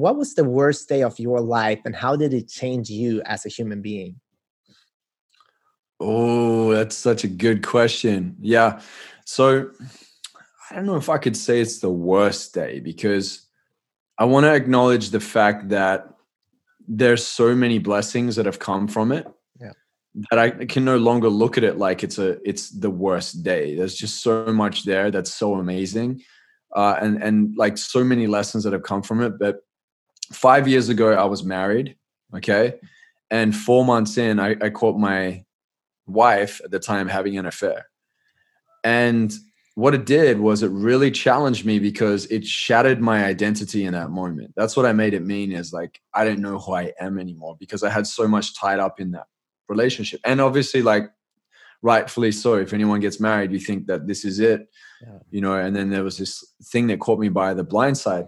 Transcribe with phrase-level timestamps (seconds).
[0.00, 3.46] what was the worst day of your life and how did it change you as
[3.46, 4.20] a human being?
[6.00, 8.36] Oh, that's such a good question.
[8.40, 8.80] Yeah.
[9.26, 9.70] So
[10.70, 13.46] I don't know if I could say it's the worst day because
[14.18, 16.08] I want to acknowledge the fact that
[16.88, 19.26] there's so many blessings that have come from it
[19.60, 19.72] yeah.
[20.30, 23.76] that I can no longer look at it like it's a it's the worst day.
[23.76, 26.22] There's just so much there that's so amazing,
[26.74, 29.38] uh, and and like so many lessons that have come from it.
[29.38, 29.60] But
[30.32, 31.96] five years ago, I was married,
[32.34, 32.74] okay,
[33.30, 35.44] and four months in, I, I caught my
[36.06, 37.86] wife at the time having an affair.
[38.82, 39.32] And
[39.74, 44.10] what it did was it really challenged me because it shattered my identity in that
[44.10, 44.52] moment.
[44.56, 47.56] That's what I made it mean is like I didn't know who I am anymore
[47.58, 49.26] because I had so much tied up in that
[49.68, 50.20] relationship.
[50.24, 51.10] And obviously, like
[51.82, 54.68] rightfully so, if anyone gets married, you think that this is it,
[55.02, 55.18] yeah.
[55.30, 55.54] you know.
[55.54, 58.26] And then there was this thing that caught me by the blind side.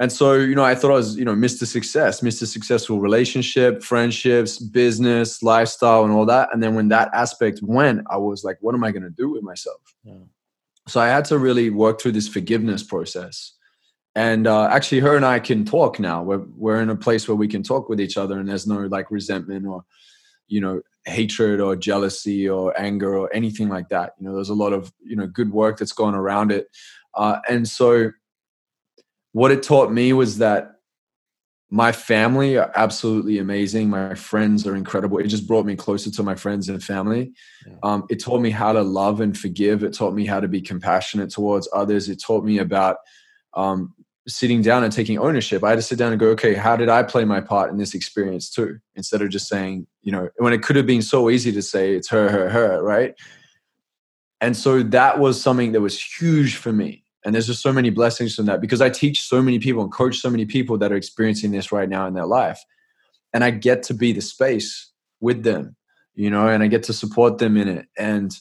[0.00, 1.66] And so, you know, I thought I was, you know, Mr.
[1.66, 2.46] Success, Mr.
[2.46, 6.48] Successful relationship, friendships, business, lifestyle, and all that.
[6.52, 9.30] And then when that aspect went, I was like, what am I going to do
[9.30, 9.80] with myself?
[10.02, 10.14] Yeah.
[10.88, 13.52] So I had to really work through this forgiveness process.
[14.16, 16.22] And uh, actually, her and I can talk now.
[16.22, 18.80] We're, we're in a place where we can talk with each other, and there's no
[18.86, 19.84] like resentment or,
[20.46, 24.14] you know, hatred or jealousy or anger or anything like that.
[24.18, 26.68] You know, there's a lot of, you know, good work that's gone around it.
[27.14, 28.10] Uh, and so,
[29.34, 30.76] what it taught me was that
[31.68, 33.90] my family are absolutely amazing.
[33.90, 35.18] My friends are incredible.
[35.18, 37.32] It just brought me closer to my friends and family.
[37.66, 37.74] Yeah.
[37.82, 39.82] Um, it taught me how to love and forgive.
[39.82, 42.08] It taught me how to be compassionate towards others.
[42.08, 42.98] It taught me about
[43.54, 43.92] um,
[44.28, 45.64] sitting down and taking ownership.
[45.64, 47.76] I had to sit down and go, okay, how did I play my part in
[47.76, 48.78] this experience too?
[48.94, 51.96] Instead of just saying, you know, when it could have been so easy to say
[51.96, 53.16] it's her, her, her, right?
[54.40, 57.90] And so that was something that was huge for me and there's just so many
[57.90, 60.92] blessings from that because I teach so many people and coach so many people that
[60.92, 62.62] are experiencing this right now in their life.
[63.32, 65.76] And I get to be the space with them,
[66.14, 67.86] you know, and I get to support them in it.
[67.96, 68.36] And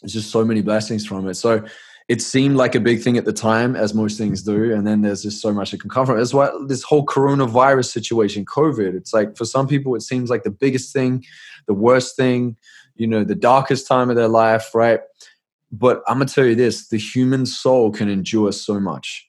[0.00, 1.34] there's just so many blessings from it.
[1.34, 1.64] So
[2.08, 4.72] it seemed like a big thing at the time, as most things do.
[4.72, 6.22] And then there's just so much that can come from it.
[6.22, 10.44] As well, this whole coronavirus situation, COVID, it's like for some people, it seems like
[10.44, 11.24] the biggest thing,
[11.66, 12.56] the worst thing,
[12.94, 15.00] you know, the darkest time of their life, right?
[15.70, 19.28] But I'm gonna tell you this: the human soul can endure so much,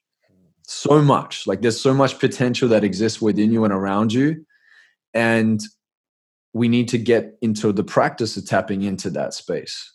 [0.64, 1.46] so much.
[1.46, 4.46] Like there's so much potential that exists within you and around you,
[5.14, 5.60] and
[6.54, 9.94] we need to get into the practice of tapping into that space.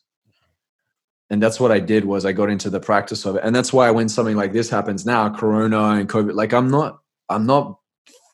[1.30, 3.72] And that's what I did was I got into the practice of it, and that's
[3.72, 6.98] why when something like this happens now, Corona and COVID, like I'm not,
[7.30, 7.78] I'm not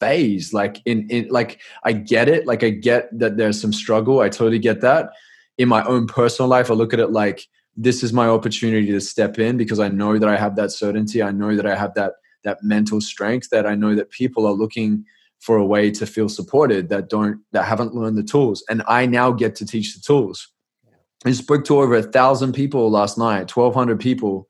[0.01, 0.53] phased.
[0.53, 2.47] Like in, in like I get it.
[2.47, 4.21] Like I get that there's some struggle.
[4.21, 5.11] I totally get that.
[5.59, 7.47] In my own personal life, I look at it like
[7.83, 11.23] this is my opportunity to step in because I know that I have that certainty.
[11.23, 12.13] I know that I have that
[12.45, 15.05] that mental strength that I know that people are looking
[15.41, 19.07] for a way to feel supported that don't that haven't learned the tools and I
[19.07, 20.49] now get to teach the tools.
[21.25, 24.47] I spoke to over a thousand people last night, 1200 people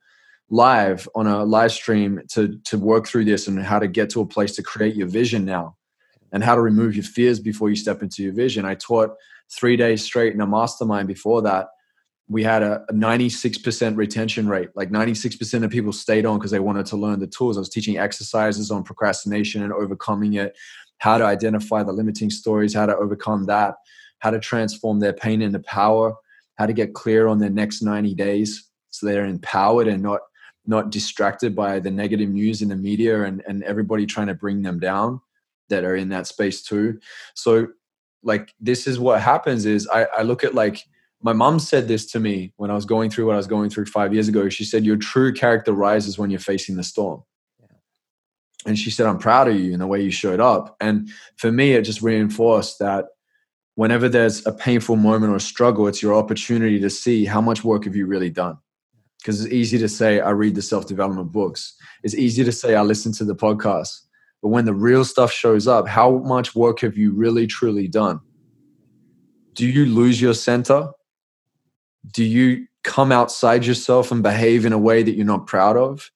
[0.50, 4.20] live on a live stream to to work through this and how to get to
[4.20, 5.76] a place to create your vision now
[6.32, 8.64] and how to remove your fears before you step into your vision.
[8.64, 9.10] I taught
[9.52, 11.66] 3 days straight in a mastermind before that
[12.30, 14.68] we had a, a 96% retention rate.
[14.76, 17.56] Like 96% of people stayed on because they wanted to learn the tools.
[17.56, 20.56] I was teaching exercises on procrastination and overcoming it,
[20.98, 23.74] how to identify the limiting stories, how to overcome that,
[24.20, 26.14] how to transform their pain into power,
[26.54, 30.20] how to get clear on their next 90 days so they're empowered and not
[30.66, 34.62] not distracted by the negative news in the media and, and everybody trying to bring
[34.62, 35.20] them down
[35.68, 37.00] that are in that space too.
[37.34, 37.68] So
[38.22, 40.84] like this is what happens is I, I look at like
[41.22, 43.70] my mom said this to me when I was going through what I was going
[43.70, 44.48] through five years ago.
[44.48, 47.22] She said, Your true character rises when you're facing the storm.
[48.66, 50.76] And she said, I'm proud of you in the way you showed up.
[50.80, 53.06] And for me, it just reinforced that
[53.74, 57.64] whenever there's a painful moment or a struggle, it's your opportunity to see how much
[57.64, 58.58] work have you really done.
[59.18, 61.74] Because it's easy to say, I read the self development books.
[62.02, 64.00] It's easy to say, I listen to the podcast.
[64.42, 68.20] But when the real stuff shows up, how much work have you really, truly done?
[69.54, 70.90] Do you lose your center?
[72.08, 76.10] Do you come outside yourself and behave in a way that you're not proud of?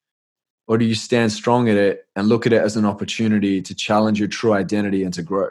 [0.67, 3.75] Or do you stand strong at it and look at it as an opportunity to
[3.75, 5.51] challenge your true identity and to grow?